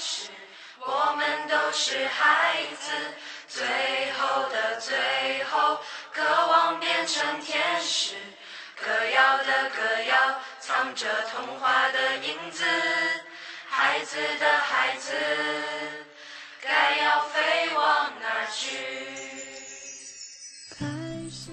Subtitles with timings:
[0.00, 0.30] 始，
[0.80, 2.90] 我们都是孩子。
[3.46, 3.66] 最
[4.12, 5.76] 后的最后，
[6.10, 8.14] 渴望变成天使。
[8.76, 12.64] 歌谣的歌谣，藏着童话的影子。
[13.68, 15.12] 孩子的孩子，
[16.62, 18.78] 该要飞往哪去？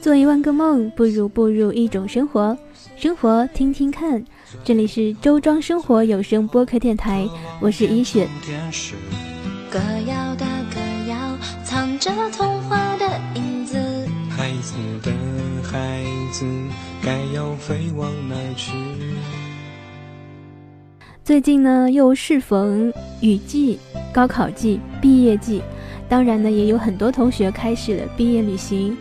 [0.00, 2.58] 做一万个梦，不如步入一种生活。
[2.96, 4.24] 生活，听听看。
[4.64, 7.26] 这里是周庄生活有声播客电台，
[7.58, 8.28] 我是一雪。
[9.70, 10.78] 歌谣的歌
[11.08, 11.16] 谣，
[11.64, 13.76] 藏着童话的影子。
[14.30, 15.10] 孩子的
[15.62, 16.46] 孩子，
[17.02, 18.72] 该要飞往哪去？
[21.24, 23.78] 最近呢，又适逢雨季、
[24.12, 25.62] 高考季、毕业季，
[26.08, 28.96] 当然呢，也有很多同学开始了毕业旅行。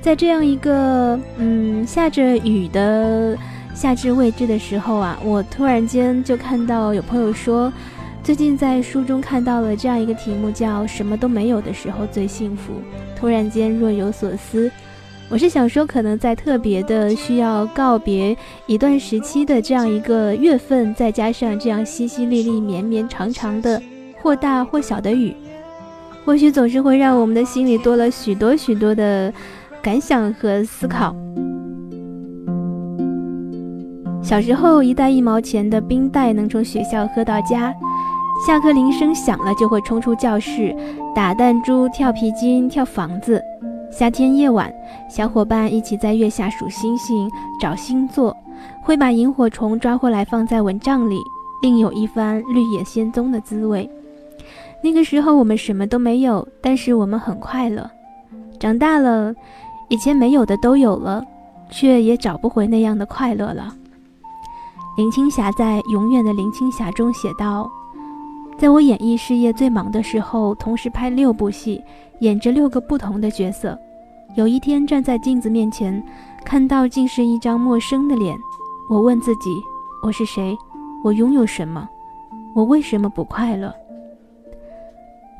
[0.00, 3.38] 在这样一个嗯下着雨的。
[3.74, 7.72] 夏至未至的时候啊，我突然间就看到有朋友说，
[8.22, 12.72] 最近在书中看到了这样一个题目，叫“什么都没有的时候最幸福”。
[13.18, 14.70] 突然间若有所思，
[15.28, 23.82] 我是想说，可能在特别的需要告别一段时期的这样一个月份，再加上这样淅淅沥沥、绵绵长长的
[24.22, 25.34] 或大或小的雨，
[26.24, 29.32] 或许总是会让我们的心里多了许多许多的
[29.82, 31.14] 感想和思考。
[34.24, 37.74] 小时候，一袋一毛钱的冰袋能从学校喝到家。
[38.46, 40.74] 下课铃声响了，就会冲出教室，
[41.14, 43.40] 打弹珠、跳皮筋、跳房子。
[43.90, 44.72] 夏天夜晚，
[45.10, 48.34] 小伙伴一起在月下数星星、找星座，
[48.82, 51.18] 会把萤火虫抓回来放在蚊帐里，
[51.60, 53.88] 另有一番绿野仙踪的滋味。
[54.82, 57.88] 那个时候，我们什么都没有，但是我们很快乐。
[58.58, 59.34] 长大了，
[59.88, 61.22] 以前没有的都有了，
[61.68, 63.74] 却也找不回那样的快乐了。
[64.96, 67.68] 林青霞在《永远的林青霞》中写道
[68.56, 71.82] ：“在我演艺事业最忙的时候，同时拍六部戏，
[72.20, 73.76] 演着六个不同的角色。
[74.36, 76.00] 有一天站在镜子面前，
[76.44, 78.36] 看到竟是一张陌生的脸。
[78.88, 79.50] 我问自己：
[80.00, 80.56] 我是谁？
[81.02, 81.88] 我拥有什么？
[82.54, 83.74] 我为什么不快乐？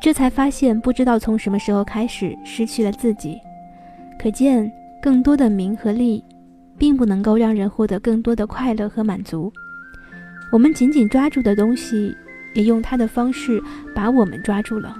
[0.00, 3.40] 这才发现，不知道从什么时候开始失去了自己。
[4.18, 4.68] 可见，
[5.00, 6.24] 更多的名和利。”
[6.78, 9.52] 并不能够让人获得更多的快乐和满足。
[10.52, 12.14] 我们紧紧抓住的东西，
[12.54, 13.62] 也用它的方式
[13.94, 14.96] 把我们抓住了。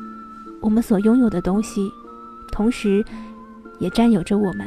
[0.60, 1.90] 我们所拥有的东西，
[2.50, 3.04] 同时
[3.78, 4.66] 也占有着我们。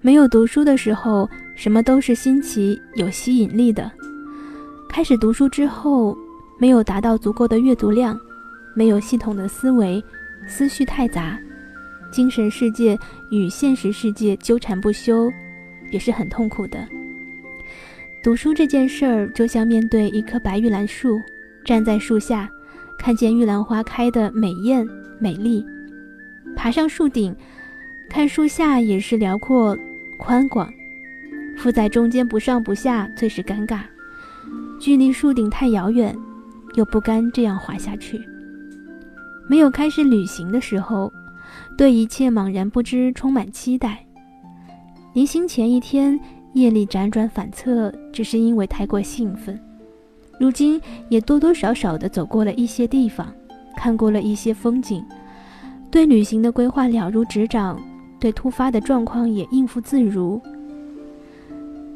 [0.00, 3.90] 没有读书的时候，什么都是新奇、有吸引力的。
[4.88, 6.16] 开始读书之后，
[6.58, 8.18] 没有达到足够的阅读量，
[8.74, 10.04] 没有系统的思维，
[10.46, 11.38] 思绪太杂。
[12.14, 12.96] 精神世界
[13.28, 15.28] 与现实世界纠缠不休，
[15.90, 16.86] 也是很痛苦的。
[18.22, 21.18] 读书这件事儿，就像面对一棵白玉兰树，
[21.64, 22.48] 站在树下，
[22.96, 24.88] 看见玉兰花开的美艳
[25.18, 25.64] 美丽；
[26.54, 27.34] 爬上树顶，
[28.08, 29.76] 看树下也是辽阔
[30.16, 30.68] 宽广；
[31.58, 33.80] 附在中间不上不下，最是尴尬。
[34.80, 36.16] 距离树顶太遥远，
[36.74, 38.20] 又不甘这样滑下去。
[39.48, 41.12] 没有开始旅行的时候。
[41.76, 44.04] 对一切茫然不知，充满期待。
[45.12, 46.18] 临行前一天，
[46.54, 49.58] 夜里辗转反侧，只是因为太过兴奋。
[50.40, 53.32] 如今也多多少少的走过了一些地方，
[53.76, 55.04] 看过了一些风景，
[55.90, 57.80] 对旅行的规划了如指掌，
[58.18, 60.40] 对突发的状况也应付自如。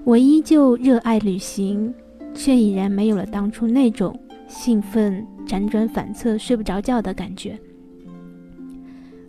[0.05, 1.93] 我依旧热爱旅行，
[2.33, 7.59] 却已然没有了当初那种兴奋、辗转反侧、睡不着觉的感觉。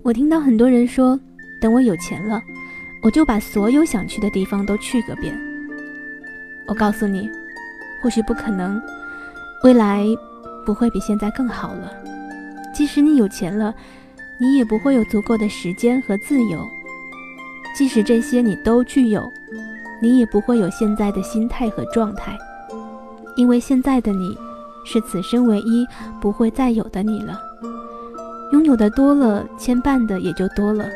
[0.02, 1.20] 我听到很多人说，
[1.62, 2.42] 等我有钱了，
[3.04, 5.38] 我就把所有想去的地方都去个遍。
[6.66, 7.30] 我告诉你，
[8.02, 8.82] 或许不可能，
[9.64, 10.06] 未来
[10.66, 11.92] 不会比现在更好了。
[12.74, 13.76] 即使你有钱了，
[14.40, 16.66] 你也不会有足够的时间和自由。
[17.76, 19.32] 即使这些你都具有，
[20.02, 22.38] 你也不会有现在的心态和状态，
[23.36, 24.38] 因为现在的你，
[24.86, 25.86] 是此生唯一
[26.22, 27.49] 不会再有的你了。
[28.52, 30.90] 拥有的多了，牵绊的也就多了。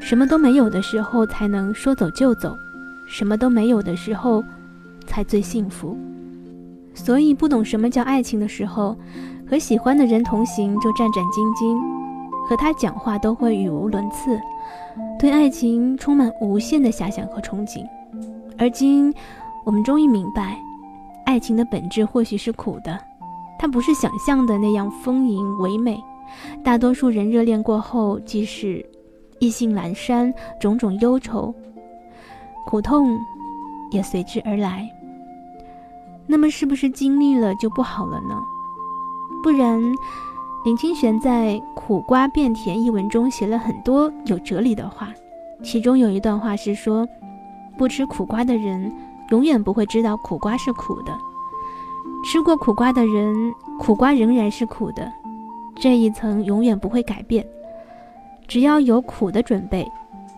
[0.00, 2.50] 什么都没有的时候，才能说走就走；
[3.08, 4.42] 什么都没有的时候，
[5.06, 5.96] 才最幸福。
[6.92, 8.96] 所以，不懂什么叫爱情的时候，
[9.48, 11.78] 和喜欢的人同行就战战兢兢，
[12.48, 14.40] 和他讲话都会语无伦次，
[15.18, 17.84] 对爱情充满无限的遐想和憧憬。
[18.58, 19.12] 而今，
[19.64, 20.58] 我们终于明白，
[21.26, 22.98] 爱情的本质或许是苦的，
[23.58, 26.02] 它不是想象的那样丰盈唯美。
[26.64, 28.84] 大多数人热恋过后，即使
[29.38, 31.54] 意兴阑珊，种种忧愁、
[32.66, 33.18] 苦痛
[33.90, 34.88] 也随之而来。
[36.26, 38.34] 那么是不是经历了就不好了呢？
[39.42, 39.80] 不然，
[40.64, 45.12] 林清玄在《苦瓜变甜》一文中写了很多有哲理的话，
[45.62, 47.06] 其中有一段话是说
[47.78, 48.92] ：“不吃苦瓜的人，
[49.30, 51.12] 永远不会知道苦瓜是苦的；
[52.24, 55.12] 吃过苦瓜的人，苦瓜仍然是苦的，
[55.80, 57.46] 这一层永远不会改变。
[58.48, 59.86] 只要有苦的准备，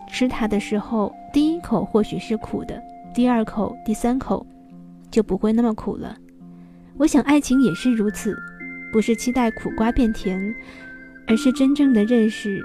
[0.07, 2.81] 吃它的时候，第一口或许是苦的，
[3.13, 4.45] 第二口、第三口。”
[5.11, 6.15] 就不会那么苦了。
[6.95, 8.37] 我想爱情也是如此，
[8.93, 10.39] 不是期待苦瓜变甜，
[11.27, 12.63] 而是真正的认识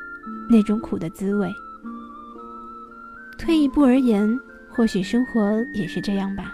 [0.50, 1.50] 那种苦的滋味。
[3.38, 4.38] 退一步而言，
[4.68, 6.52] 或许生活也是这样吧。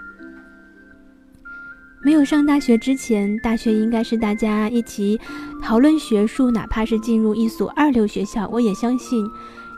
[2.03, 5.21] 没有上大学之前，大学应该是大家一起
[5.63, 9.27] 讨论学术，哪怕是进入一所二流学校，我也相信，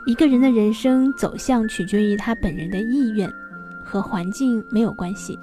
[0.05, 3.29] 一个人的人生走向取决于他本人的意愿，
[3.83, 5.37] 和环境没有关系。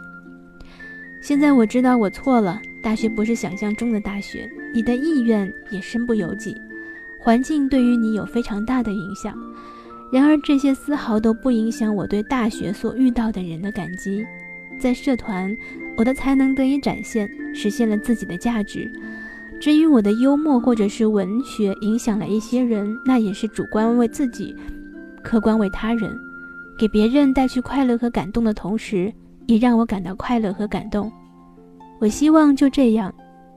[1.20, 6.56] 现在我知道我错了，大学不是想象中的大学，你的意愿也身不由己，
[7.20, 9.34] 环境对于你有非常大的影响。
[10.10, 14.24] 然而这些丝毫都不影响我对大学所遇到的人的感激。
[14.80, 15.56] 在社团，
[15.96, 18.90] 我的才能得以展现，实现了自己的价值。
[19.60, 24.56] 至于我的幽默或者是文学影响了一些人，那也是主观为自己，
[25.22, 26.18] 客观为他人，
[26.78, 29.12] 给别人带去快乐和感动的同时。
[29.46, 31.10] 也让我感到快乐和感动。
[31.98, 33.12] 我希望就这样，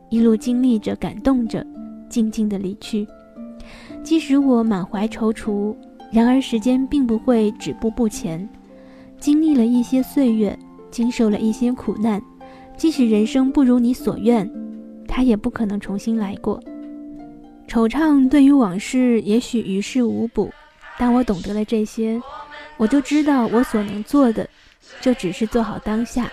[0.09, 1.63] 一路经历着、感动着，
[2.09, 3.05] 静静的离去。
[4.01, 5.75] 即使我满怀踌躇，
[6.11, 8.49] 然而时间并不会止步不前。
[9.19, 10.57] 经历了一些岁月，
[10.93, 12.21] 经受了一些苦难，
[12.77, 14.49] 即使人生不如你所愿，
[15.07, 16.61] 他也不可能重新来过。
[17.67, 20.53] 惆怅对于往事也许于事无补。
[20.99, 22.21] 当我懂得了这些，
[22.77, 24.47] 我就知道我所能做的。
[24.99, 26.29] 就只是做好当下，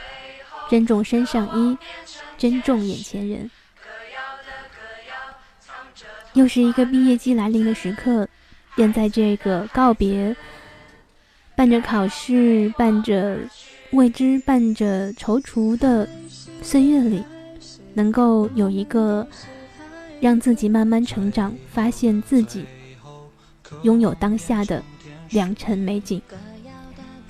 [0.69, 1.79] 珍重身上衣，
[2.37, 3.49] 珍重眼前人。
[6.35, 8.29] 又是一个毕业季来临的时刻，
[8.77, 10.37] 愿在这个告别，
[11.57, 13.39] 伴着考试，伴着
[13.93, 16.09] 未知，伴着踌躇的
[16.63, 17.25] 岁月里，
[17.93, 19.27] 能够有一个
[20.21, 22.65] 让自己慢慢成长，发现自己，
[23.83, 24.81] 拥有当下的
[25.31, 26.23] 良辰美景。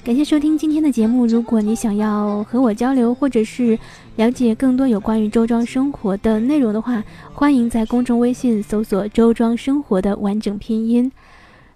[0.04, 1.26] 感谢收听今天的节目。
[1.26, 3.78] 如果你想要和我交流，或者是
[4.16, 7.02] 了解更多有关于周庄生活的内容的话，
[7.32, 11.10] 欢迎在公众微信搜索“周庄生活”的完整拼音。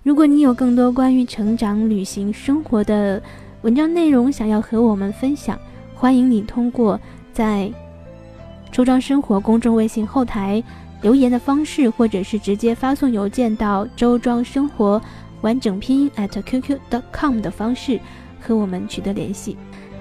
[0.02, 3.22] 如果你有更多关于成长、旅行、生活的
[3.64, 5.58] 文章内容想要和我们分享，
[5.94, 7.00] 欢迎你通过
[7.32, 7.72] 在
[8.70, 10.62] “周庄生活”公众微信后台
[11.00, 15.00] 留言的方式，或者是直接发送邮件到“周庄生活”。
[15.40, 17.99] 完整拼音 at qq dot com 的方式
[18.38, 19.56] 和我们取得联系。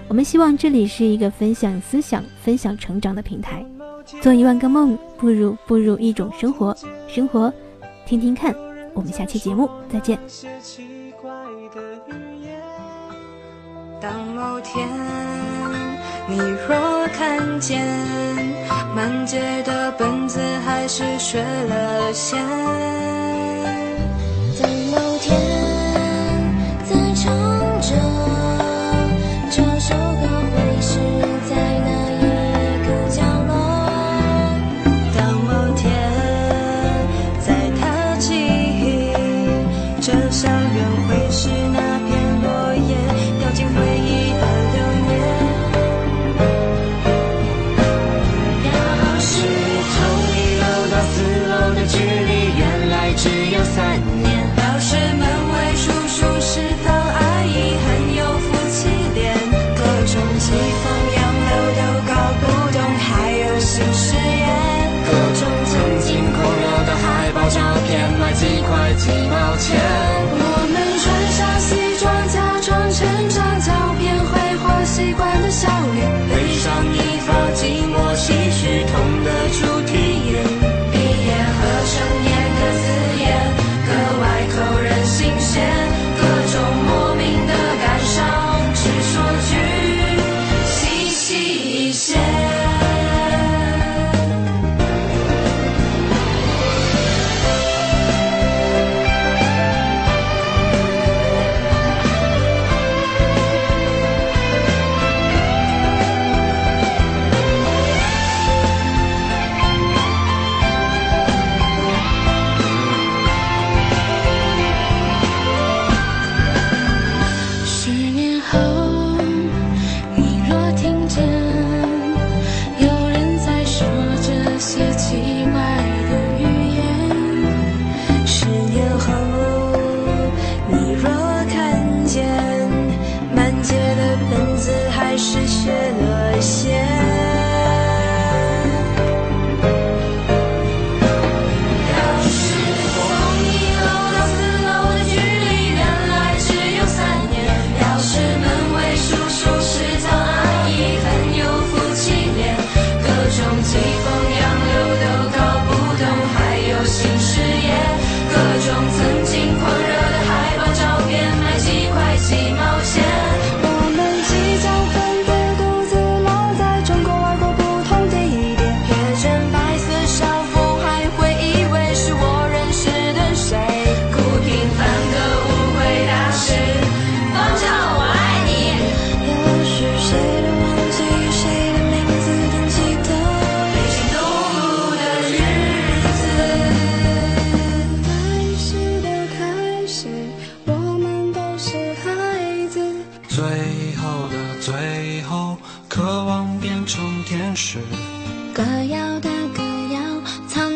[0.10, 3.66] 我们希望这里是一个分享思想、分享成长的平台。
[4.22, 6.76] 做一万个梦，不如步入一种生活。
[7.08, 7.52] 生活，
[8.06, 8.54] 听听看。
[8.94, 10.20] 我们下期节目再见。
[14.04, 14.86] 当某天
[16.28, 17.88] 你若看见
[18.94, 23.13] 满街的本子，还是学了先。
[68.32, 70.23] 几块，几毛钱。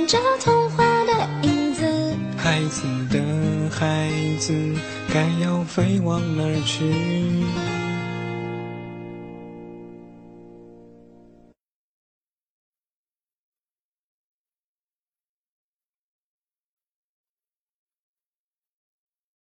[0.08, 1.84] 着童话的影子。
[2.38, 3.20] 孩子的
[3.70, 4.10] 孩
[4.40, 4.54] 子，
[5.14, 6.86] 该要飞往哪儿去？